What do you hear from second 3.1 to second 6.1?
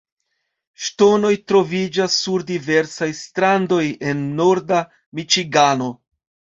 strandoj en norda Miĉigano.